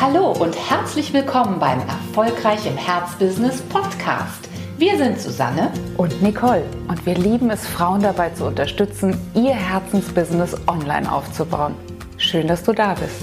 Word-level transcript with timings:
Hallo 0.00 0.32
und 0.32 0.56
herzlich 0.70 1.12
willkommen 1.12 1.58
beim 1.58 1.78
Erfolgreich 1.80 2.64
im 2.64 2.74
Herzbusiness 2.78 3.60
Podcast. 3.60 4.48
Wir 4.78 4.96
sind 4.96 5.20
Susanne 5.20 5.70
und 5.98 6.22
Nicole 6.22 6.64
und 6.88 7.04
wir 7.04 7.16
lieben 7.16 7.50
es, 7.50 7.66
Frauen 7.66 8.00
dabei 8.00 8.30
zu 8.30 8.46
unterstützen, 8.46 9.14
ihr 9.34 9.52
Herzensbusiness 9.52 10.56
online 10.66 11.12
aufzubauen. 11.12 11.74
Schön, 12.16 12.48
dass 12.48 12.62
du 12.62 12.72
da 12.72 12.94
bist. 12.94 13.20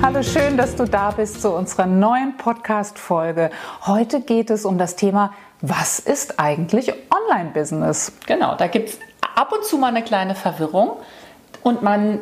Hallo, 0.00 0.22
schön, 0.22 0.56
dass 0.56 0.76
du 0.76 0.84
da 0.84 1.10
bist 1.10 1.42
zu 1.42 1.50
unserer 1.50 1.86
neuen 1.86 2.36
Podcast-Folge. 2.36 3.50
Heute 3.86 4.20
geht 4.20 4.50
es 4.50 4.64
um 4.64 4.78
das 4.78 4.94
Thema, 4.94 5.32
was 5.62 5.98
ist 5.98 6.38
eigentlich 6.38 6.92
Online-Business? 7.10 8.12
Genau, 8.26 8.54
da 8.54 8.68
gibt 8.68 8.90
es 8.90 8.98
ab 9.34 9.50
und 9.50 9.64
zu 9.64 9.78
mal 9.78 9.88
eine 9.88 10.04
kleine 10.04 10.36
Verwirrung. 10.36 10.98
Und 11.62 11.82
man 11.82 12.20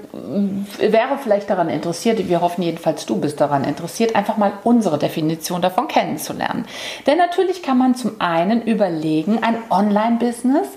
wäre 0.78 1.16
vielleicht 1.18 1.48
daran 1.48 1.70
interessiert, 1.70 2.28
wir 2.28 2.40
hoffen 2.40 2.62
jedenfalls, 2.62 3.06
du 3.06 3.16
bist 3.16 3.40
daran 3.40 3.64
interessiert, 3.64 4.14
einfach 4.14 4.36
mal 4.36 4.52
unsere 4.64 4.98
Definition 4.98 5.62
davon 5.62 5.88
kennenzulernen. 5.88 6.66
Denn 7.06 7.16
natürlich 7.16 7.62
kann 7.62 7.78
man 7.78 7.94
zum 7.94 8.20
einen 8.20 8.62
überlegen, 8.62 9.42
ein 9.42 9.56
Online-Business, 9.70 10.68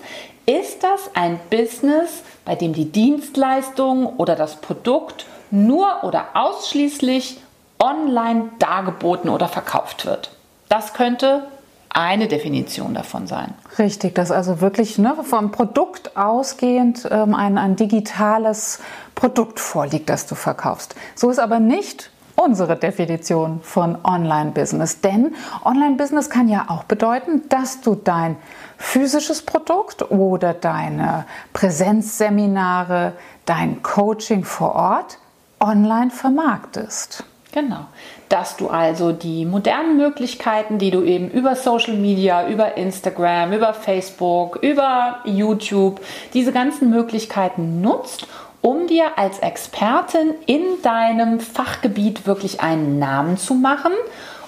ist 0.46 0.84
das 0.84 1.12
ein 1.14 1.40
Business, 1.50 2.24
bei 2.46 2.56
dem 2.56 2.74
die 2.74 2.92
Dienstleistung 2.92 4.08
oder 4.18 4.36
das 4.36 4.58
Produkt 4.58 5.26
nur 5.52 6.04
oder 6.04 6.30
ausschließlich 6.34 7.40
online 7.80 8.50
dargeboten 8.60 9.30
oder 9.30 9.48
verkauft 9.48 10.06
wird? 10.06 10.32
Das 10.70 10.94
könnte 10.94 11.48
eine 11.94 12.28
Definition 12.28 12.94
davon 12.94 13.28
sein. 13.28 13.54
Richtig, 13.78 14.16
dass 14.16 14.32
also 14.32 14.62
wirklich 14.62 14.98
ne, 14.98 15.16
vom 15.24 15.52
Produkt 15.52 16.18
ausgehend 16.18 17.08
ähm, 17.10 17.36
ein, 17.36 17.58
ein 17.58 17.76
digitales 17.76 18.80
Produkt 19.16 19.60
vorliegt, 19.60 20.10
das 20.10 20.26
du 20.26 20.36
verkaufst. 20.36 20.96
So 21.16 21.30
ist 21.30 21.40
aber 21.40 21.60
nicht 21.60 22.10
unsere 22.36 22.76
Definition 22.76 23.62
von 23.62 23.98
Online-Business. 24.04 25.02
Denn 25.02 25.36
Online-Business 25.64 26.30
kann 26.30 26.48
ja 26.50 26.66
auch 26.68 26.84
bedeuten, 26.84 27.44
dass 27.50 27.82
du 27.82 27.96
dein 27.96 28.38
physisches 28.78 29.44
Produkt 29.44 30.10
oder 30.12 30.54
deine 30.54 31.26
Präsenzseminare, 31.54 33.14
dein 33.46 33.84
Coaching 33.84 34.44
vor 34.44 34.74
Ort 34.76 35.20
online 35.60 36.10
vermarktest. 36.10 37.24
Genau. 37.54 37.86
Dass 38.30 38.58
du 38.58 38.70
also 38.70 39.12
die 39.12 39.46
modernen 39.46 39.96
Möglichkeiten, 39.96 40.80
die 40.80 40.90
du 40.90 41.04
eben 41.04 41.30
über 41.30 41.56
Social 41.56 41.94
Media, 41.94 42.48
über 42.48 42.78
Instagram, 42.78 43.54
über 43.54 43.76
Facebook, 43.76 44.58
über 44.64 45.20
YouTube, 45.24 46.02
diese 46.34 46.52
ganzen 46.52 46.90
Möglichkeiten 46.90 47.80
nutzt, 47.80 48.26
um 48.62 48.88
dir 48.88 49.20
als 49.20 49.38
Expertin 49.38 50.34
in 50.48 50.64
deinem 50.82 51.40
Fachgebiet 51.40 52.26
wirklich 52.26 52.62
einen 52.62 52.98
Namen 52.98 53.38
zu 53.38 53.54
machen 53.54 53.94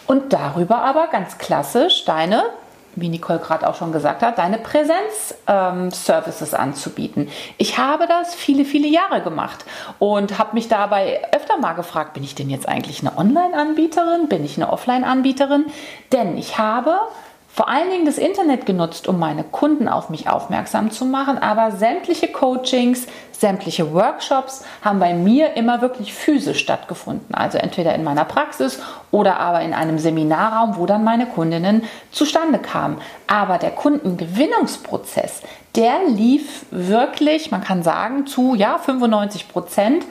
und 0.07 0.33
darüber 0.33 0.79
aber 0.79 1.07
ganz 1.07 1.37
klassisch 1.37 2.05
deine 2.05 2.43
wie 2.95 3.09
Nicole 3.09 3.39
gerade 3.39 3.67
auch 3.67 3.75
schon 3.75 3.91
gesagt 3.91 4.21
hat, 4.21 4.37
deine 4.37 4.57
Präsenz-Services 4.57 6.53
ähm, 6.53 6.59
anzubieten. 6.59 7.29
Ich 7.57 7.77
habe 7.77 8.07
das 8.07 8.33
viele, 8.35 8.65
viele 8.65 8.87
Jahre 8.87 9.21
gemacht 9.21 9.65
und 9.99 10.37
habe 10.39 10.53
mich 10.53 10.67
dabei 10.67 11.21
öfter 11.33 11.57
mal 11.57 11.73
gefragt, 11.73 12.13
bin 12.13 12.23
ich 12.23 12.35
denn 12.35 12.49
jetzt 12.49 12.67
eigentlich 12.67 13.01
eine 13.01 13.17
Online-Anbieterin? 13.17 14.27
Bin 14.29 14.45
ich 14.45 14.57
eine 14.57 14.71
Offline-Anbieterin? 14.71 15.65
Denn 16.11 16.37
ich 16.37 16.57
habe 16.57 16.99
vor 17.55 17.69
allen 17.69 17.89
Dingen 17.89 18.05
das 18.05 18.17
Internet 18.17 18.65
genutzt, 18.65 19.07
um 19.07 19.17
meine 19.17 19.45
Kunden 19.45 19.87
auf 19.87 20.09
mich 20.09 20.27
aufmerksam 20.27 20.91
zu 20.91 21.05
machen, 21.05 21.37
aber 21.37 21.71
sämtliche 21.71 22.27
Coachings, 22.27 23.07
sämtliche 23.31 23.93
Workshops 23.93 24.65
haben 24.81 24.99
bei 24.99 25.13
mir 25.13 25.53
immer 25.53 25.79
wirklich 25.79 26.13
physisch 26.13 26.59
stattgefunden. 26.59 27.33
Also 27.33 27.57
entweder 27.57 27.95
in 27.95 28.03
meiner 28.03 28.25
Praxis 28.25 28.81
oder 29.09 29.39
aber 29.39 29.61
in 29.61 29.73
einem 29.73 29.99
Seminarraum, 29.99 30.75
wo 30.75 30.85
dann 30.85 31.05
meine 31.05 31.27
Kundinnen 31.27 31.83
zustande 32.11 32.59
kamen. 32.59 32.97
Aber 33.25 33.57
der 33.57 33.71
Kundengewinnungsprozess, 33.71 35.41
der 35.77 36.09
lief 36.09 36.65
wirklich, 36.71 37.51
man 37.51 37.63
kann 37.63 37.83
sagen, 37.83 38.27
zu 38.27 38.55
ja, 38.55 38.79
95 38.79 39.47
Prozent 39.47 40.03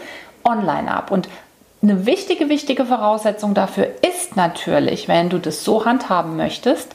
online 0.44 0.90
ab. 0.90 1.10
Und 1.10 1.28
eine 1.82 2.06
wichtige, 2.06 2.48
wichtige 2.48 2.86
Voraussetzung 2.86 3.52
dafür 3.52 3.88
ist 4.00 4.36
natürlich, 4.36 5.08
wenn 5.08 5.28
du 5.28 5.36
das 5.36 5.62
so 5.62 5.84
handhaben 5.84 6.38
möchtest, 6.38 6.94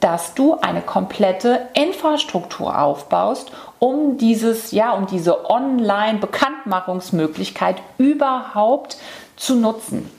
dass 0.00 0.34
du 0.34 0.58
eine 0.60 0.82
komplette 0.82 1.68
Infrastruktur 1.74 2.80
aufbaust, 2.80 3.50
um 3.78 4.18
dieses, 4.18 4.72
ja, 4.72 4.92
um 4.92 5.06
diese 5.06 5.48
Online-Bekanntmachungsmöglichkeit 5.50 7.76
überhaupt 7.98 8.96
zu 9.36 9.54
nutzen. 9.56 10.10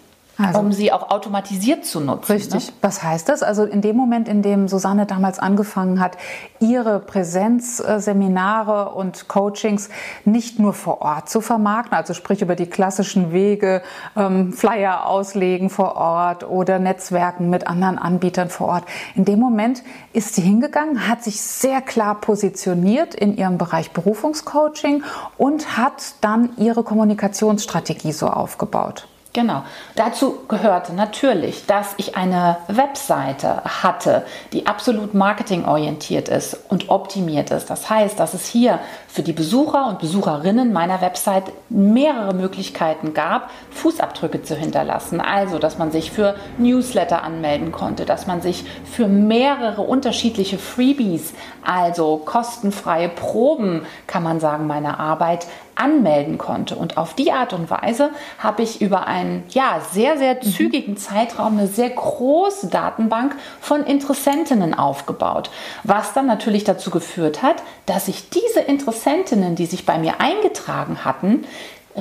Also, 0.41 0.59
um 0.59 0.71
sie 0.71 0.93
auch 0.93 1.11
automatisiert 1.11 1.83
zu 1.83 1.99
nutzen. 1.99 2.31
Richtig. 2.31 2.67
Ne? 2.67 2.73
Was 2.81 3.03
heißt 3.03 3.27
das? 3.27 3.43
Also 3.43 3.65
in 3.65 3.81
dem 3.81 3.97
Moment, 3.97 4.29
in 4.29 4.41
dem 4.41 4.69
Susanne 4.69 5.05
damals 5.05 5.37
angefangen 5.37 5.99
hat, 5.99 6.17
ihre 6.61 7.01
Präsenzseminare 7.01 8.93
und 8.93 9.27
Coachings 9.27 9.89
nicht 10.23 10.57
nur 10.57 10.73
vor 10.73 11.01
Ort 11.01 11.29
zu 11.29 11.41
vermarkten, 11.41 11.97
also 11.97 12.13
sprich 12.13 12.41
über 12.41 12.55
die 12.55 12.67
klassischen 12.67 13.33
Wege, 13.33 13.81
ähm, 14.15 14.53
Flyer 14.53 15.07
auslegen 15.07 15.69
vor 15.69 15.97
Ort 15.97 16.47
oder 16.47 16.79
Netzwerken 16.79 17.49
mit 17.49 17.67
anderen 17.67 17.97
Anbietern 17.97 18.49
vor 18.49 18.67
Ort. 18.69 18.83
In 19.15 19.25
dem 19.25 19.39
Moment 19.39 19.83
ist 20.13 20.35
sie 20.35 20.41
hingegangen, 20.41 21.09
hat 21.09 21.21
sich 21.21 21.41
sehr 21.41 21.81
klar 21.81 22.15
positioniert 22.15 23.13
in 23.13 23.35
ihrem 23.35 23.57
Bereich 23.57 23.91
Berufungscoaching 23.91 25.03
und 25.37 25.77
hat 25.77 26.15
dann 26.21 26.51
ihre 26.55 26.83
Kommunikationsstrategie 26.83 28.13
so 28.13 28.27
aufgebaut. 28.27 29.09
Genau. 29.31 29.61
Dazu 29.95 30.39
gehörte 30.47 30.93
natürlich, 30.93 31.67
dass 31.67 31.93
ich 31.97 32.17
eine 32.17 32.57
Webseite 32.67 33.61
hatte, 33.63 34.25
die 34.53 34.65
absolut 34.65 35.13
marketingorientiert 35.13 36.29
ist 36.29 36.57
und 36.69 36.89
optimiert 36.89 37.51
ist. 37.51 37.69
Das 37.69 37.91
heißt, 37.91 38.19
dass 38.19 38.33
es 38.33 38.47
hier 38.47 38.79
für 39.07 39.21
die 39.21 39.33
Besucher 39.33 39.87
und 39.87 39.99
Besucherinnen 39.99 40.73
meiner 40.73 41.01
Website 41.01 41.43
mehrere 41.69 42.33
Möglichkeiten 42.33 43.13
gab, 43.13 43.51
Fußabdrücke 43.69 44.41
zu 44.41 44.55
hinterlassen. 44.55 45.21
Also, 45.21 45.59
dass 45.59 45.77
man 45.77 45.91
sich 45.91 46.09
für 46.09 46.35
Newsletter 46.57 47.21
anmelden 47.21 47.71
konnte, 47.71 48.05
dass 48.05 48.25
man 48.25 48.41
sich 48.41 48.65
für 48.83 49.07
mehrere 49.07 49.83
unterschiedliche 49.83 50.57
Freebies, 50.57 51.33
also 51.63 52.17
kostenfreie 52.17 53.09
Proben, 53.09 53.85
kann 54.07 54.23
man 54.23 54.39
sagen, 54.39 54.65
meiner 54.65 54.99
Arbeit 54.99 55.45
anmelden 55.79 56.37
konnte. 56.37 56.75
Und 56.75 56.97
auf 56.97 57.13
die 57.13 57.31
Art 57.31 57.53
und 57.53 57.69
Weise 57.69 58.11
habe 58.37 58.63
ich 58.63 58.81
über 58.81 59.07
einen 59.07 59.43
ja, 59.49 59.81
sehr, 59.91 60.17
sehr 60.17 60.35
mhm. 60.35 60.41
zügigen 60.41 60.97
Zeitraum 60.97 61.57
eine 61.57 61.67
sehr 61.67 61.89
große 61.89 62.67
Datenbank 62.67 63.35
von 63.61 63.83
Interessentinnen 63.83 64.73
aufgebaut. 64.73 65.49
Was 65.83 66.13
dann 66.13 66.27
natürlich 66.27 66.63
dazu 66.63 66.91
geführt 66.91 67.41
hat, 67.41 67.57
dass 67.85 68.07
ich 68.07 68.29
diese 68.29 68.59
Interessentinnen, 68.59 69.55
die 69.55 69.65
sich 69.65 69.85
bei 69.85 69.97
mir 69.97 70.19
eingetragen 70.19 71.05
hatten, 71.05 71.45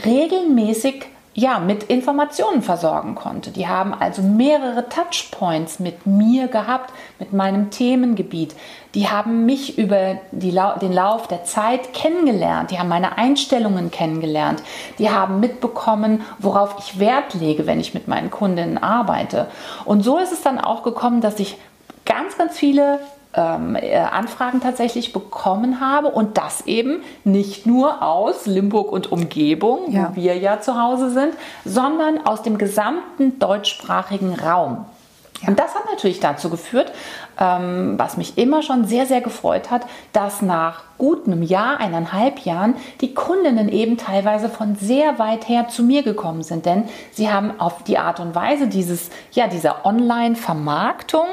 regelmäßig 0.05 1.07
ja, 1.39 1.61
mit 1.61 1.85
Informationen 1.85 2.63
versorgen 2.63 3.15
konnte. 3.15 3.53
Die 3.53 3.69
haben 3.69 3.95
also 3.95 4.23
mehrere 4.23 4.89
Touchpoints 4.89 5.79
mit 5.79 6.05
mir 6.05 6.49
gehabt, 6.49 6.93
mit 7.21 7.33
meinem 7.33 7.71
Themengebiet. 7.71 8.57
Die 8.97 9.09
haben 9.09 9.47
mich 9.47 9.79
über 9.79 10.17
die, 10.33 10.51
den 10.51 10.93
Lauf 10.93 11.29
der 11.29 11.45
Zeit 11.45 11.95
kennengelernt. 11.95 12.73
Die 12.73 12.81
haben 12.81 12.89
meine 12.89 13.19
Einstellungen 13.19 13.93
kennengelernt. 13.93 14.65
Die 14.99 15.11
haben 15.11 15.39
mitbekommen, 15.39 16.23
worauf 16.41 16.75
ich 16.81 16.99
Wert 16.99 17.35
lege, 17.35 17.69
wenn 17.69 17.79
ich 17.79 17.95
mit 17.95 18.09
meinen 18.09 18.33
Kundinnen 18.33 18.77
arbeite. 18.77 19.47
Und 19.85 20.03
so 20.03 20.19
ist 20.19 20.33
es 20.33 20.43
dann 20.43 20.59
auch 20.59 20.83
gekommen, 20.83 21.21
dass 21.21 21.39
ich 21.39 21.57
ganz, 22.05 22.37
ganz 22.37 22.59
viele 22.59 22.99
ähm, 23.35 23.77
äh, 23.77 23.97
Anfragen 23.97 24.61
tatsächlich 24.61 25.13
bekommen 25.13 25.81
habe 25.81 26.09
und 26.09 26.39
das 26.39 26.67
eben 26.67 27.03
nicht 27.25 27.67
nur 27.67 28.03
aus 28.03 28.47
Limburg 28.47 28.91
und 28.91 29.13
Umgebung, 29.13 29.91
ja. 29.91 30.11
wo 30.11 30.17
wir 30.17 30.37
ja 30.37 30.61
zu 30.61 30.81
Hause 30.81 31.11
sind, 31.11 31.35
sondern 31.65 32.27
aus 32.27 32.43
dem 32.43 32.59
gesamten 32.59 33.39
deutschsprachigen 33.39 34.35
Raum. 34.35 34.87
Ja. 35.43 35.49
Und 35.49 35.59
das 35.59 35.75
hat 35.75 35.85
natürlich 35.91 36.21
dazu 36.21 36.51
geführt, 36.51 36.93
ähm, 37.39 37.95
was 37.97 38.17
mich 38.17 38.39
immer 38.39 38.63
schon 38.63 38.87
sehr, 38.87 39.07
sehr 39.07 39.21
gefreut 39.21 39.71
hat, 39.71 39.87
dass 40.13 40.43
nach 40.43 40.83
gut 40.99 41.27
einem 41.27 41.43
Jahr, 41.43 41.79
eineinhalb 41.79 42.41
Jahren, 42.41 42.75
die 43.01 43.15
Kundinnen 43.15 43.69
eben 43.69 43.97
teilweise 43.97 44.49
von 44.49 44.75
sehr 44.75 45.19
weit 45.19 45.49
her 45.49 45.69
zu 45.69 45.85
mir 45.85 46.03
gekommen 46.03 46.43
sind. 46.43 46.67
Denn 46.67 46.85
sie 47.13 47.31
haben 47.31 47.61
auf 47.61 47.85
die 47.85 47.99
Art 47.99 48.19
und 48.19 48.35
Weise 48.35 48.67
dieses, 48.67 49.11
ja, 49.31 49.47
dieser 49.47 49.87
Online-Vermarktung 49.87 51.27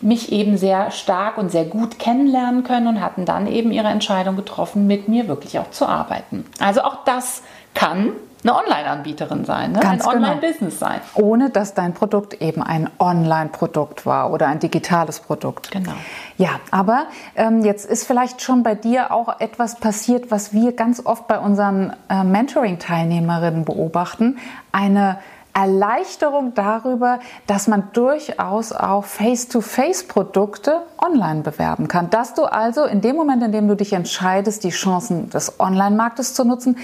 mich 0.00 0.30
eben 0.30 0.56
sehr 0.56 0.92
stark 0.92 1.36
und 1.36 1.50
sehr 1.50 1.64
gut 1.64 1.98
kennenlernen 1.98 2.62
können 2.62 2.86
und 2.86 3.00
hatten 3.00 3.24
dann 3.24 3.48
eben 3.48 3.72
ihre 3.72 3.88
Entscheidung 3.88 4.36
getroffen, 4.36 4.86
mit 4.86 5.08
mir 5.08 5.26
wirklich 5.26 5.58
auch 5.58 5.70
zu 5.70 5.86
arbeiten. 5.86 6.46
Also 6.60 6.82
auch 6.82 7.04
das 7.04 7.42
kann 7.74 8.12
eine 8.42 8.56
Online-Anbieterin 8.56 9.44
sein, 9.44 9.72
ne? 9.72 9.80
Ganz 9.80 10.06
ein 10.06 10.14
genau. 10.14 10.28
Online-Business 10.28 10.78
sein. 10.78 11.00
Ohne 11.14 11.50
dass 11.50 11.74
dein 11.74 11.92
Produkt 11.92 12.34
eben 12.40 12.62
ein 12.62 12.88
Online-Produkt 12.98 14.06
war 14.06 14.32
oder 14.32 14.46
ein 14.46 14.60
digitales 14.60 15.20
Produkt. 15.20 15.70
Genau. 15.70 15.92
Ja, 16.36 16.60
aber 16.70 17.06
ähm, 17.34 17.64
jetzt 17.64 17.84
ist 17.84 18.06
vielleicht 18.06 18.42
schon 18.42 18.62
bei 18.62 18.74
dir 18.74 19.12
auch 19.12 19.40
etwas 19.40 19.76
passiert, 19.76 20.30
was 20.30 20.52
wir 20.52 20.72
ganz 20.72 21.04
oft 21.04 21.26
bei 21.26 21.38
unseren 21.38 21.94
äh, 22.08 22.22
Mentoring-Teilnehmerinnen 22.22 23.64
beobachten. 23.64 24.38
Eine 24.70 25.18
Erleichterung 25.58 26.54
darüber, 26.54 27.18
dass 27.48 27.66
man 27.66 27.88
durchaus 27.92 28.70
auch 28.70 29.04
Face-to-Face-Produkte 29.04 30.82
online 31.04 31.42
bewerben 31.42 31.88
kann. 31.88 32.10
Dass 32.10 32.34
du 32.34 32.44
also 32.44 32.84
in 32.84 33.00
dem 33.00 33.16
Moment, 33.16 33.42
in 33.42 33.50
dem 33.50 33.66
du 33.66 33.74
dich 33.74 33.92
entscheidest, 33.92 34.62
die 34.62 34.70
Chancen 34.70 35.30
des 35.30 35.58
Online-Marktes 35.58 36.34
zu 36.34 36.44
nutzen, 36.44 36.76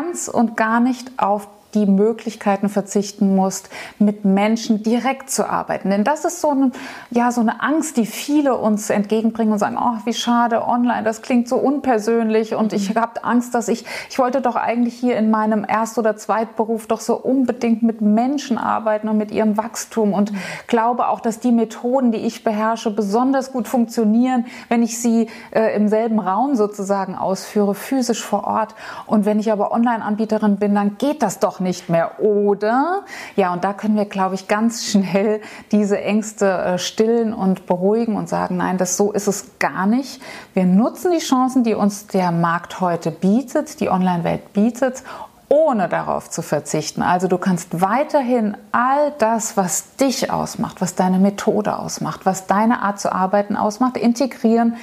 ganz 0.00 0.28
und 0.28 0.56
gar 0.56 0.80
nicht 0.80 1.18
auf 1.18 1.48
die 1.74 1.86
Möglichkeiten 1.86 2.68
verzichten 2.68 3.34
musst, 3.36 3.70
mit 3.98 4.24
Menschen 4.24 4.82
direkt 4.82 5.30
zu 5.30 5.48
arbeiten. 5.48 5.90
Denn 5.90 6.04
das 6.04 6.24
ist 6.24 6.40
so, 6.40 6.50
ein, 6.50 6.72
ja, 7.10 7.30
so 7.30 7.40
eine 7.40 7.62
Angst, 7.62 7.96
die 7.96 8.06
viele 8.06 8.56
uns 8.56 8.90
entgegenbringen 8.90 9.52
und 9.52 9.58
sagen, 9.58 9.78
oh, 9.80 9.98
wie 10.04 10.12
schade, 10.12 10.66
online, 10.66 11.04
das 11.04 11.22
klingt 11.22 11.48
so 11.48 11.56
unpersönlich 11.56 12.54
und 12.54 12.72
ich 12.72 12.96
habe 12.96 13.24
Angst, 13.24 13.54
dass 13.54 13.68
ich, 13.68 13.84
ich 14.08 14.18
wollte 14.18 14.40
doch 14.40 14.56
eigentlich 14.56 14.94
hier 14.94 15.16
in 15.16 15.30
meinem 15.30 15.64
Erst- 15.66 15.98
oder 15.98 16.16
Zweitberuf 16.16 16.86
doch 16.86 17.00
so 17.00 17.16
unbedingt 17.16 17.82
mit 17.82 18.00
Menschen 18.00 18.58
arbeiten 18.58 19.08
und 19.08 19.16
mit 19.16 19.30
ihrem 19.30 19.56
Wachstum 19.56 20.12
und 20.12 20.32
glaube 20.66 21.08
auch, 21.08 21.20
dass 21.20 21.40
die 21.40 21.52
Methoden, 21.52 22.12
die 22.12 22.18
ich 22.18 22.44
beherrsche, 22.44 22.90
besonders 22.90 23.52
gut 23.52 23.68
funktionieren, 23.68 24.46
wenn 24.68 24.82
ich 24.82 25.00
sie 25.00 25.28
äh, 25.52 25.74
im 25.76 25.88
selben 25.88 26.18
Raum 26.18 26.56
sozusagen 26.56 27.14
ausführe, 27.14 27.74
physisch 27.74 28.22
vor 28.22 28.44
Ort. 28.44 28.74
Und 29.06 29.24
wenn 29.24 29.38
ich 29.38 29.52
aber 29.52 29.72
Online-Anbieterin 29.72 30.56
bin, 30.56 30.74
dann 30.74 30.98
geht 30.98 31.22
das 31.22 31.38
doch 31.38 31.59
nicht 31.60 31.88
mehr. 31.88 32.20
Oder, 32.20 33.04
ja, 33.36 33.52
und 33.52 33.64
da 33.64 33.72
können 33.72 33.96
wir, 33.96 34.06
glaube 34.06 34.34
ich, 34.34 34.48
ganz 34.48 34.86
schnell 34.86 35.40
diese 35.72 36.00
Ängste 36.00 36.50
äh, 36.50 36.78
stillen 36.78 37.32
und 37.32 37.66
beruhigen 37.66 38.16
und 38.16 38.28
sagen, 38.28 38.56
nein, 38.56 38.78
das 38.78 38.96
so 38.96 39.12
ist 39.12 39.28
es 39.28 39.58
gar 39.58 39.86
nicht. 39.86 40.22
Wir 40.54 40.64
nutzen 40.64 41.12
die 41.12 41.18
Chancen, 41.18 41.64
die 41.64 41.74
uns 41.74 42.06
der 42.06 42.32
Markt 42.32 42.80
heute 42.80 43.10
bietet, 43.10 43.80
die 43.80 43.90
Online-Welt 43.90 44.52
bietet, 44.52 45.02
ohne 45.50 45.88
darauf 45.88 46.30
zu 46.30 46.42
verzichten. 46.42 47.02
Also 47.02 47.26
du 47.26 47.36
kannst 47.36 47.80
weiterhin 47.80 48.56
all 48.70 49.12
das, 49.18 49.56
was 49.56 49.96
dich 49.96 50.30
ausmacht, 50.30 50.80
was 50.80 50.94
deine 50.94 51.18
Methode 51.18 51.76
ausmacht, 51.76 52.24
was 52.24 52.46
deine 52.46 52.82
Art 52.82 53.00
zu 53.00 53.12
arbeiten 53.12 53.56
ausmacht, 53.56 53.96
integrieren 53.96 54.76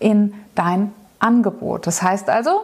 in 0.00 0.34
dein 0.56 0.92
Angebot. 1.20 1.86
Das 1.86 2.02
heißt 2.02 2.28
also, 2.28 2.62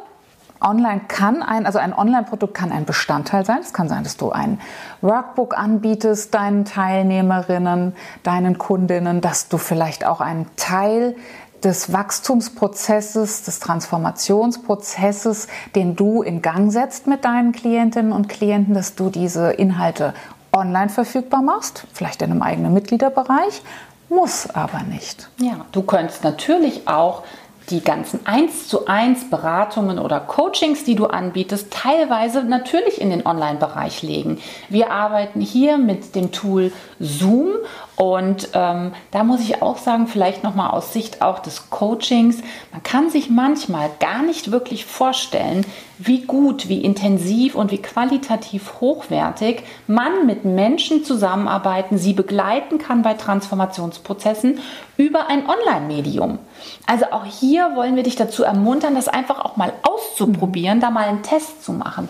Online 0.64 1.02
kann 1.06 1.42
ein, 1.42 1.66
also 1.66 1.78
ein 1.78 1.92
Online-Produkt 1.92 2.54
kann 2.54 2.72
ein 2.72 2.84
Bestandteil 2.84 3.44
sein. 3.44 3.58
Es 3.60 3.72
kann 3.72 3.88
sein, 3.88 4.02
dass 4.02 4.16
du 4.16 4.32
ein 4.32 4.60
Workbook 5.02 5.56
anbietest 5.56 6.34
deinen 6.34 6.64
Teilnehmerinnen, 6.64 7.94
deinen 8.22 8.58
Kundinnen, 8.58 9.20
dass 9.20 9.48
du 9.48 9.58
vielleicht 9.58 10.06
auch 10.06 10.20
einen 10.20 10.46
Teil 10.56 11.14
des 11.62 11.92
Wachstumsprozesses, 11.92 13.42
des 13.42 13.60
Transformationsprozesses, 13.60 15.48
den 15.74 15.96
du 15.96 16.22
in 16.22 16.42
Gang 16.42 16.70
setzt 16.70 17.06
mit 17.06 17.24
deinen 17.24 17.52
Klientinnen 17.52 18.12
und 18.12 18.28
Klienten, 18.28 18.74
dass 18.74 18.94
du 18.94 19.10
diese 19.10 19.50
Inhalte 19.52 20.14
online 20.52 20.88
verfügbar 20.88 21.42
machst, 21.42 21.86
vielleicht 21.92 22.22
in 22.22 22.30
einem 22.30 22.42
eigenen 22.42 22.72
Mitgliederbereich, 22.74 23.62
muss 24.08 24.48
aber 24.50 24.82
nicht. 24.82 25.28
Ja, 25.38 25.64
du 25.72 25.82
könntest 25.82 26.22
natürlich 26.22 26.86
auch 26.86 27.22
die 27.70 27.80
ganzen 27.80 28.26
1 28.26 28.68
zu 28.68 28.86
1 28.86 29.30
Beratungen 29.30 29.98
oder 29.98 30.20
Coachings, 30.20 30.84
die 30.84 30.94
du 30.94 31.06
anbietest, 31.06 31.72
teilweise 31.72 32.44
natürlich 32.44 33.00
in 33.00 33.10
den 33.10 33.26
Online-Bereich 33.26 34.02
legen. 34.02 34.38
Wir 34.68 34.90
arbeiten 34.90 35.40
hier 35.40 35.78
mit 35.78 36.14
dem 36.14 36.30
Tool 36.30 36.72
Zoom 37.00 37.52
und 37.96 38.48
ähm, 38.52 38.92
da 39.12 39.24
muss 39.24 39.40
ich 39.40 39.62
auch 39.62 39.78
sagen, 39.78 40.08
vielleicht 40.08 40.42
nochmal 40.42 40.70
aus 40.70 40.92
Sicht 40.92 41.22
auch 41.22 41.38
des 41.38 41.70
Coachings, 41.70 42.42
man 42.72 42.82
kann 42.82 43.08
sich 43.08 43.30
manchmal 43.30 43.90
gar 44.00 44.22
nicht 44.22 44.50
wirklich 44.50 44.84
vorstellen, 44.84 45.64
wie 45.98 46.22
gut, 46.22 46.68
wie 46.68 46.80
intensiv 46.80 47.54
und 47.54 47.70
wie 47.70 47.80
qualitativ 47.80 48.80
hochwertig 48.80 49.62
man 49.86 50.26
mit 50.26 50.44
Menschen 50.44 51.04
zusammenarbeiten, 51.04 51.98
sie 51.98 52.12
begleiten 52.12 52.78
kann 52.78 53.02
bei 53.02 53.14
Transformationsprozessen 53.14 54.58
über 54.96 55.28
ein 55.28 55.44
Online-Medium. 55.48 56.38
Also 56.86 57.06
auch 57.10 57.24
hier 57.24 57.72
wollen 57.74 57.96
wir 57.96 58.02
dich 58.02 58.16
dazu 58.16 58.42
ermuntern, 58.42 58.94
das 58.94 59.08
einfach 59.08 59.44
auch 59.44 59.56
mal 59.56 59.72
auszuprobieren, 59.82 60.80
da 60.80 60.90
mal 60.90 61.08
einen 61.08 61.22
Test 61.22 61.64
zu 61.64 61.72
machen. 61.72 62.08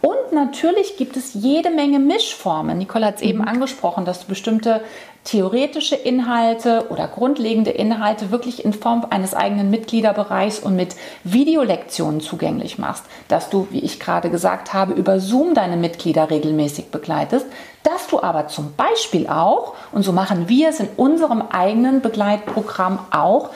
Und 0.00 0.32
natürlich 0.32 0.96
gibt 0.96 1.16
es 1.16 1.34
jede 1.34 1.70
Menge 1.70 1.98
Mischformen. 1.98 2.78
Nicole 2.78 3.06
hat 3.06 3.16
es 3.16 3.22
eben 3.22 3.42
angesprochen, 3.42 4.04
dass 4.04 4.20
du 4.20 4.26
bestimmte 4.26 4.82
theoretische 5.24 5.96
Inhalte 5.96 6.86
oder 6.90 7.08
grundlegende 7.08 7.70
Inhalte 7.70 8.30
wirklich 8.30 8.64
in 8.64 8.74
Form 8.74 9.06
eines 9.08 9.34
eigenen 9.34 9.70
Mitgliederbereichs 9.70 10.58
und 10.58 10.76
mit 10.76 10.94
Videolektionen 11.24 12.20
zugänglich 12.20 12.78
machst, 12.78 13.04
dass 13.28 13.48
du, 13.48 13.66
wie 13.70 13.80
ich 13.80 13.98
gerade 13.98 14.28
gesagt 14.28 14.74
habe, 14.74 14.92
über 14.92 15.20
Zoom 15.20 15.54
deine 15.54 15.78
Mitglieder 15.78 16.30
regelmäßig 16.30 16.90
begleitest, 16.90 17.46
dass 17.82 18.06
du 18.06 18.22
aber 18.22 18.48
zum 18.48 18.74
Beispiel 18.76 19.26
auch, 19.26 19.74
und 19.92 20.02
so 20.02 20.12
machen 20.12 20.48
wir 20.48 20.68
es 20.68 20.80
in 20.80 20.88
unserem 20.96 21.42
eigenen 21.42 22.02
Begleitprogramm 22.02 22.98
auch, 23.10 23.50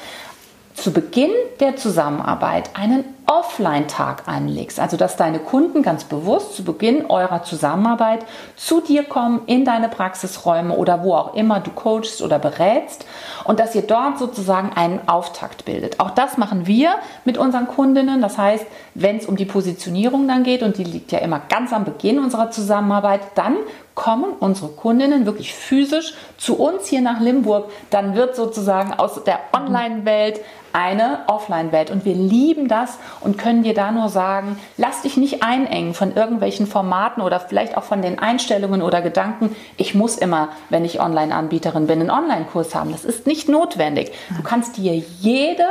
zu 0.75 0.93
Beginn 0.93 1.33
der 1.61 1.77
Zusammenarbeit 1.77 2.71
einen 2.75 3.05
Offline-Tag 3.29 4.23
anlegst. 4.27 4.81
Also, 4.81 4.97
dass 4.97 5.17
deine 5.17 5.39
Kunden 5.39 5.83
ganz 5.83 6.05
bewusst 6.05 6.57
zu 6.57 6.65
Beginn 6.65 7.07
eurer 7.07 7.43
Zusammenarbeit 7.43 8.25
zu 8.57 8.81
dir 8.81 9.05
kommen, 9.05 9.43
in 9.47 9.67
deine 9.67 9.91
Praxisräume 9.91 10.75
oder 10.75 11.05
wo 11.05 11.15
auch 11.15 11.35
immer 11.35 11.61
du 11.61 11.71
coachst 11.71 12.23
oder 12.23 12.39
berätst 12.39 13.05
und 13.45 13.61
dass 13.61 13.75
ihr 13.75 13.83
dort 13.83 14.19
sozusagen 14.19 14.73
einen 14.75 15.07
Auftakt 15.09 15.67
bildet. 15.67 16.01
Auch 16.01 16.11
das 16.11 16.39
machen 16.39 16.67
wir 16.67 16.95
mit 17.27 17.37
unseren 17.37 17.69
Kundinnen. 17.69 18.23
Das 18.23 18.39
heißt, 18.39 18.67
wenn 18.95 19.19
es 19.19 19.27
um 19.27 19.37
die 19.37 19.45
Positionierung 19.45 20.27
dann 20.27 20.43
geht 20.43 20.63
und 20.63 20.79
die 20.79 20.85
liegt 20.85 21.13
ja 21.13 21.19
immer 21.19 21.41
ganz 21.51 21.75
am 21.75 21.85
Beginn 21.85 22.19
unserer 22.19 22.51
Zusammenarbeit, 22.51 23.21
dann 23.35 23.57
kommen 23.95 24.33
unsere 24.39 24.69
Kundinnen 24.69 25.27
wirklich 25.27 25.53
physisch 25.53 26.15
zu 26.39 26.57
uns 26.57 26.87
hier 26.87 27.01
nach 27.01 27.21
Limburg. 27.21 27.69
Dann 27.91 28.15
wird 28.15 28.37
sozusagen 28.37 28.95
aus 28.95 29.25
der 29.25 29.41
Online-Welt 29.53 30.41
eine 30.79 31.25
Offline-Welt. 31.27 31.91
Und 31.91 32.05
wir 32.05 32.15
lieben 32.15 32.69
das 32.69 32.99
und 33.21 33.37
können 33.37 33.65
dir 33.65 33.75
da 33.75 33.91
nur 33.91 34.09
sagen, 34.09 34.61
lass 34.77 35.03
dich 35.03 35.17
nicht 35.17 35.43
einengen 35.43 35.93
von 35.93 36.15
irgendwelchen 36.15 36.69
Formaten 36.69 37.21
oder 37.21 37.41
vielleicht 37.41 37.77
auch 37.77 37.83
von 37.83 38.01
den 38.01 38.21
Einstellungen 38.21 38.81
oder 38.81 39.03
Gedanken, 39.03 39.57
ich 39.77 39.97
muss 39.97 40.17
immer, 40.17 40.51
wenn 40.71 40.85
ich 40.85 41.01
Online-Anbieterin 41.01 41.89
bin, 41.89 42.01
einen 42.01 42.11
Online-Kurs 42.11 42.77
haben. 42.77 42.93
Das 42.93 43.05
ist 43.05 43.27
nicht 43.27 43.49
notwendig. 43.49 44.13
Du 44.37 44.43
kannst 44.45 44.77
dir 44.77 44.95
jede 44.95 45.67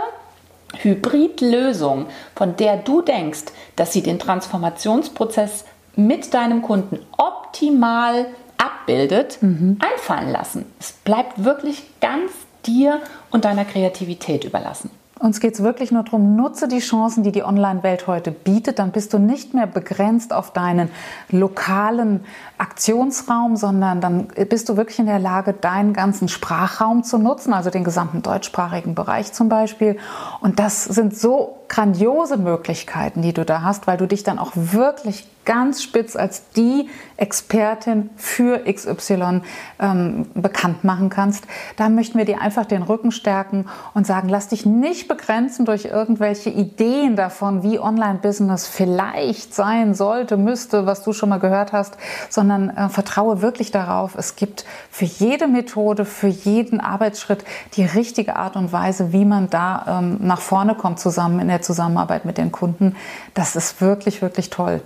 Hybridlösung, 0.79 2.07
von 2.35 2.57
der 2.57 2.75
du 2.75 3.01
denkst, 3.01 3.45
dass 3.77 3.93
sie 3.93 4.03
den 4.03 4.19
Transformationsprozess 4.19 5.63
mit 5.95 6.33
deinem 6.33 6.61
Kunden 6.61 6.99
optimal 7.17 8.25
abbildet, 8.57 9.37
mhm. 9.41 9.79
einfallen 9.79 10.31
lassen. 10.31 10.65
Es 10.79 10.91
bleibt 10.91 11.45
wirklich 11.45 11.83
ganz 12.01 12.31
dir 12.67 13.01
und 13.31 13.45
deiner 13.45 13.65
Kreativität 13.65 14.43
überlassen. 14.43 14.91
Uns 15.19 15.39
geht 15.39 15.55
es 15.55 15.63
wirklich 15.63 15.91
nur 15.91 16.03
darum, 16.03 16.35
nutze 16.35 16.67
die 16.67 16.77
Chancen, 16.77 17.23
die 17.23 17.31
die 17.31 17.43
Online-Welt 17.43 18.05
heute 18.05 18.31
bietet. 18.31 18.77
Dann 18.77 18.91
bist 18.91 19.13
du 19.13 19.17
nicht 19.17 19.55
mehr 19.55 19.65
begrenzt 19.65 20.31
auf 20.31 20.53
deinen 20.53 20.89
lokalen 21.29 22.23
Aktionsraum, 22.59 23.55
sondern 23.55 23.99
dann 23.99 24.27
bist 24.27 24.69
du 24.69 24.77
wirklich 24.77 24.99
in 24.99 25.07
der 25.07 25.17
Lage, 25.17 25.53
deinen 25.53 25.93
ganzen 25.93 26.27
Sprachraum 26.27 27.03
zu 27.03 27.17
nutzen, 27.17 27.53
also 27.53 27.71
den 27.71 27.83
gesamten 27.83 28.21
deutschsprachigen 28.21 28.93
Bereich 28.93 29.33
zum 29.33 29.49
Beispiel. 29.49 29.97
Und 30.39 30.59
das 30.59 30.83
sind 30.83 31.17
so 31.17 31.56
grandiose 31.69 32.37
Möglichkeiten, 32.37 33.21
die 33.21 33.33
du 33.33 33.45
da 33.45 33.61
hast, 33.61 33.87
weil 33.87 33.97
du 33.97 34.07
dich 34.07 34.23
dann 34.23 34.39
auch 34.39 34.51
wirklich 34.55 35.27
ganz 35.47 35.81
spitz 35.81 36.17
als 36.17 36.49
die 36.49 36.89
Expertin 37.15 38.09
für 38.17 38.65
XY 38.65 39.41
ähm, 39.79 40.25
bekannt 40.33 40.83
machen 40.83 41.09
kannst. 41.09 41.45
Da 41.77 41.87
möchten 41.87 42.17
wir 42.17 42.25
dir 42.25 42.41
einfach 42.41 42.65
den 42.65 42.83
Rücken 42.83 43.11
stärken 43.11 43.65
und 43.93 44.05
sagen, 44.05 44.27
lass 44.27 44.49
dich 44.49 44.65
nicht 44.65 45.07
begrenzen 45.07 45.65
durch 45.65 45.85
irgendwelche 45.85 46.49
Ideen 46.49 47.15
davon, 47.15 47.63
wie 47.63 47.79
Online-Business 47.79 48.67
vielleicht 48.67 49.55
sein 49.55 49.95
sollte, 49.95 50.35
müsste, 50.35 50.85
was 50.85 51.01
du 51.03 51.13
schon 51.13 51.29
mal 51.29 51.39
gehört 51.39 51.71
hast, 51.71 51.97
sondern 52.29 52.69
äh, 52.69 52.89
vertraue 52.89 53.41
wirklich 53.41 53.71
darauf, 53.71 54.15
es 54.15 54.35
gibt 54.35 54.65
für 54.91 55.05
jede 55.05 55.47
Methode, 55.47 56.03
für 56.03 56.27
jeden 56.27 56.81
Arbeitsschritt 56.81 57.45
die 57.75 57.85
richtige 57.85 58.35
Art 58.35 58.57
und 58.57 58.73
Weise, 58.73 59.13
wie 59.13 59.23
man 59.23 59.49
da 59.49 60.01
ähm, 60.01 60.17
nach 60.19 60.41
vorne 60.41 60.75
kommt 60.75 60.99
zusammen 60.99 61.39
in 61.39 61.47
der 61.47 61.56
Zusammenarbeit 61.61 62.25
mit 62.25 62.37
den 62.37 62.51
Kunden. 62.51 62.95
Das 63.33 63.55
ist 63.55 63.81
wirklich, 63.81 64.21
wirklich 64.21 64.49
toll. 64.49 64.81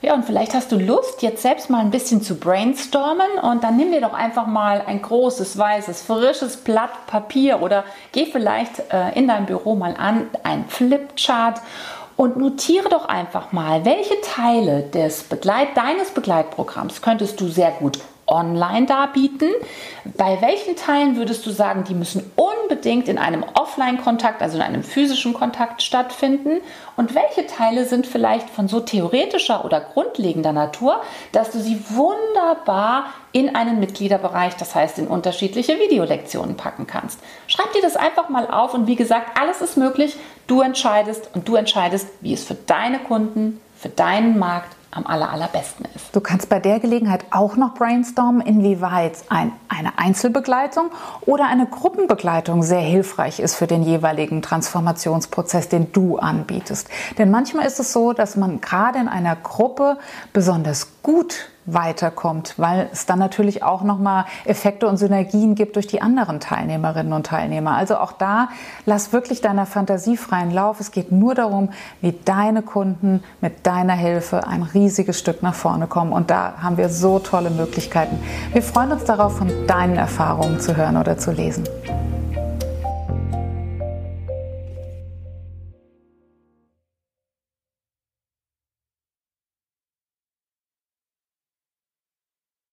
Ja, 0.00 0.14
und 0.14 0.24
vielleicht 0.24 0.54
hast 0.54 0.70
du 0.70 0.76
Lust, 0.78 1.22
jetzt 1.22 1.42
selbst 1.42 1.70
mal 1.70 1.80
ein 1.80 1.90
bisschen 1.90 2.22
zu 2.22 2.36
brainstormen 2.36 3.26
und 3.42 3.64
dann 3.64 3.76
nimm 3.76 3.90
dir 3.90 4.00
doch 4.00 4.12
einfach 4.12 4.46
mal 4.46 4.80
ein 4.86 5.02
großes, 5.02 5.58
weißes, 5.58 6.02
frisches 6.02 6.58
Blatt 6.58 7.06
Papier 7.08 7.60
oder 7.62 7.82
geh 8.12 8.26
vielleicht 8.26 8.78
äh, 8.92 9.18
in 9.18 9.26
dein 9.26 9.46
Büro 9.46 9.74
mal 9.74 9.96
an, 9.98 10.28
ein 10.44 10.66
Flipchart 10.68 11.60
und 12.16 12.36
notiere 12.36 12.88
doch 12.88 13.06
einfach 13.06 13.50
mal, 13.50 13.84
welche 13.84 14.20
Teile 14.20 14.82
des 14.82 15.24
Begleit 15.24 15.76
deines 15.76 16.10
Begleitprogramms 16.10 17.02
könntest 17.02 17.40
du 17.40 17.48
sehr 17.48 17.72
gut 17.72 17.98
online 18.28 18.86
darbieten. 18.86 19.50
Bei 20.16 20.40
welchen 20.40 20.76
Teilen 20.76 21.16
würdest 21.16 21.44
du 21.46 21.50
sagen, 21.50 21.84
die 21.84 21.94
müssen 21.94 22.30
unbedingt 22.36 23.08
in 23.08 23.18
einem 23.18 23.44
Offline-Kontakt, 23.54 24.42
also 24.42 24.56
in 24.56 24.62
einem 24.62 24.82
physischen 24.82 25.34
Kontakt 25.34 25.82
stattfinden? 25.82 26.60
Und 26.96 27.14
welche 27.14 27.46
Teile 27.46 27.84
sind 27.84 28.06
vielleicht 28.06 28.50
von 28.50 28.68
so 28.68 28.80
theoretischer 28.80 29.64
oder 29.64 29.80
grundlegender 29.80 30.52
Natur, 30.52 31.00
dass 31.32 31.50
du 31.50 31.58
sie 31.58 31.82
wunderbar 31.90 33.06
in 33.32 33.54
einen 33.54 33.80
Mitgliederbereich, 33.80 34.54
das 34.56 34.74
heißt 34.74 34.98
in 34.98 35.06
unterschiedliche 35.06 35.78
Videolektionen 35.78 36.56
packen 36.56 36.86
kannst? 36.86 37.20
Schreib 37.46 37.72
dir 37.72 37.82
das 37.82 37.96
einfach 37.96 38.28
mal 38.28 38.48
auf 38.48 38.74
und 38.74 38.86
wie 38.86 38.96
gesagt, 38.96 39.38
alles 39.40 39.60
ist 39.60 39.76
möglich. 39.76 40.16
Du 40.46 40.62
entscheidest 40.62 41.30
und 41.34 41.48
du 41.48 41.56
entscheidest, 41.56 42.08
wie 42.20 42.32
es 42.32 42.44
für 42.44 42.54
deine 42.54 42.98
Kunden, 43.00 43.60
für 43.76 43.90
deinen 43.90 44.38
Markt 44.38 44.77
am 44.90 45.06
aller, 45.06 45.30
allerbesten 45.30 45.86
ist. 45.94 46.14
Du 46.14 46.20
kannst 46.20 46.48
bei 46.48 46.60
der 46.60 46.80
Gelegenheit 46.80 47.26
auch 47.30 47.56
noch 47.56 47.74
brainstormen, 47.74 48.40
inwieweit 48.40 49.12
ein, 49.28 49.52
eine 49.68 49.98
Einzelbegleitung 49.98 50.90
oder 51.22 51.46
eine 51.46 51.66
Gruppenbegleitung 51.66 52.62
sehr 52.62 52.80
hilfreich 52.80 53.40
ist 53.40 53.54
für 53.54 53.66
den 53.66 53.82
jeweiligen 53.82 54.40
Transformationsprozess, 54.40 55.68
den 55.68 55.92
du 55.92 56.18
anbietest. 56.18 56.88
Denn 57.18 57.30
manchmal 57.30 57.66
ist 57.66 57.78
es 57.80 57.92
so, 57.92 58.12
dass 58.12 58.36
man 58.36 58.60
gerade 58.60 58.98
in 58.98 59.08
einer 59.08 59.36
Gruppe 59.36 59.98
besonders 60.32 61.02
gut 61.02 61.50
weiterkommt, 61.72 62.54
weil 62.56 62.88
es 62.92 63.06
dann 63.06 63.18
natürlich 63.18 63.62
auch 63.62 63.82
nochmal 63.82 64.24
Effekte 64.44 64.88
und 64.88 64.96
Synergien 64.96 65.54
gibt 65.54 65.76
durch 65.76 65.86
die 65.86 66.02
anderen 66.02 66.40
Teilnehmerinnen 66.40 67.12
und 67.12 67.26
Teilnehmer. 67.26 67.76
Also 67.76 67.96
auch 67.98 68.12
da 68.12 68.48
lass 68.86 69.12
wirklich 69.12 69.40
deiner 69.40 69.66
Fantasie 69.66 70.16
freien 70.16 70.50
Lauf. 70.50 70.80
Es 70.80 70.90
geht 70.90 71.12
nur 71.12 71.34
darum, 71.34 71.70
wie 72.00 72.14
deine 72.24 72.62
Kunden 72.62 73.22
mit 73.40 73.66
deiner 73.66 73.94
Hilfe 73.94 74.46
ein 74.46 74.62
riesiges 74.62 75.18
Stück 75.18 75.42
nach 75.42 75.54
vorne 75.54 75.86
kommen. 75.86 76.12
Und 76.12 76.30
da 76.30 76.54
haben 76.62 76.76
wir 76.76 76.88
so 76.88 77.18
tolle 77.18 77.50
Möglichkeiten. 77.50 78.18
Wir 78.52 78.62
freuen 78.62 78.92
uns 78.92 79.04
darauf, 79.04 79.36
von 79.36 79.50
deinen 79.66 79.96
Erfahrungen 79.96 80.60
zu 80.60 80.76
hören 80.76 80.96
oder 80.96 81.18
zu 81.18 81.32
lesen. 81.32 81.64